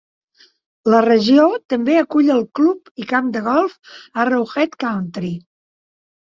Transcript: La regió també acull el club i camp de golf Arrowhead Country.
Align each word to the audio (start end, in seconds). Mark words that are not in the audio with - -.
La 0.93 1.01
regió 1.05 1.43
també 1.73 1.97
acull 2.01 2.31
el 2.35 2.41
club 2.61 2.89
i 3.03 3.05
camp 3.11 3.27
de 3.37 3.43
golf 3.49 3.77
Arrowhead 4.25 4.75
Country. 4.87 5.33